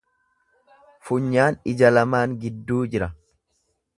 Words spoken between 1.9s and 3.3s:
lamaan gidduu jira.